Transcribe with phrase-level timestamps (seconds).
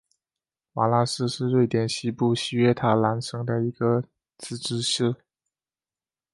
[0.73, 4.03] 瓦拉市是瑞典西部西约塔兰省的一个
[4.35, 5.15] 自治市。